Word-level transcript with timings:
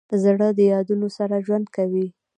زړه 0.23 0.47
د 0.57 0.59
یادونو 0.73 1.07
سره 1.17 1.35
ژوند 1.45 1.65
کوي. 1.75 2.07